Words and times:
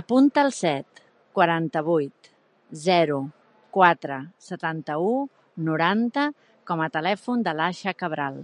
Apunta 0.00 0.42
el 0.46 0.50
set, 0.56 0.98
quaranta-vuit, 1.38 2.28
zero, 2.82 3.20
quatre, 3.78 4.18
setanta-u, 4.50 5.14
noranta 5.70 6.26
com 6.72 6.84
a 6.88 6.90
telèfon 6.98 7.46
de 7.48 7.56
l'Aixa 7.62 7.96
Cabral. 8.04 8.42